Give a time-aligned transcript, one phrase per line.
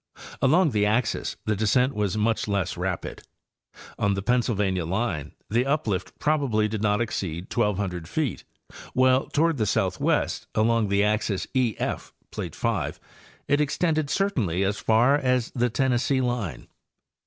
[0.41, 3.21] Along the axes the descent was much less rapid.
[3.99, 8.43] On the Pennsylvania line the uplift probably did not exceed 1,200 feet,
[8.93, 12.99] while toward the southwest, along the axis EH F (plate 5),
[13.47, 16.67] it extended certainly as far as the Tennessee line.